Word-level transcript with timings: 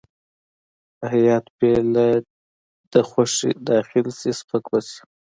که 0.97 1.05
هیات 1.13 1.45
بې 1.57 1.73
له 1.93 2.05
ده 2.91 3.01
خوښې 3.09 3.51
داخل 3.69 4.05
شي 4.19 4.31
سپک 4.39 4.63
به 4.71 4.79
شي. 4.89 4.99